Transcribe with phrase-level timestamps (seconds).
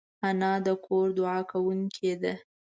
[0.27, 2.33] انا د کورنۍ دعا کوونکې ده